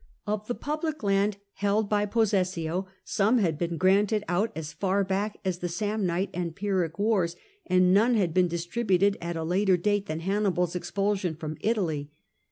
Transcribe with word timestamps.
Of 0.25 0.47
the 0.47 0.55
public 0.55 1.03
land 1.03 1.37
held 1.53 1.87
by 1.87 2.07
possessio, 2.07 2.87
some 3.03 3.37
had 3.37 3.59
been 3.59 3.77
granted 3.77 4.23
out 4.27 4.51
as 4.55 4.73
far 4.73 5.03
back 5.03 5.37
as 5.45 5.59
the 5.59 5.67
Samnite 5.69 6.31
and 6.33 6.55
Pyrrhic 6.55 6.97
wars, 6.97 7.35
and 7.67 7.93
none 7.93 8.15
had 8.15 8.33
been 8.33 8.47
distributed 8.47 9.15
at 9.21 9.37
a 9.37 9.43
later 9.43 9.77
date 9.77 10.07
than 10.07 10.21
Hannibars 10.21 10.75
expulsion 10.75 11.35
from 11.35 11.55
Italy. 11.61 12.09